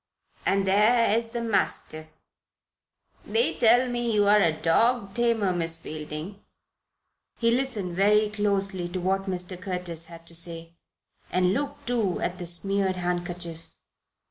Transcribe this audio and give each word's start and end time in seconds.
"And 0.47 0.65
there 0.65 1.15
is 1.15 1.27
the 1.29 1.43
mastiff. 1.43 2.17
They 3.23 3.53
tell 3.53 3.87
me 3.87 4.11
you 4.11 4.25
are 4.27 4.41
a 4.41 4.51
dog 4.51 5.13
tamer, 5.13 5.53
Miss 5.53 5.77
Fielding." 5.77 6.41
He 7.37 7.51
listened 7.51 7.95
very 7.95 8.27
closely 8.31 8.89
to 8.89 8.99
what 8.99 9.29
Mr. 9.29 9.61
Curtis 9.61 10.05
had 10.07 10.25
to 10.25 10.33
say, 10.33 10.73
and 11.29 11.53
looked, 11.53 11.85
too, 11.85 12.19
at 12.19 12.39
the 12.39 12.47
smeared 12.47 12.95
handkerchief. 12.95 13.69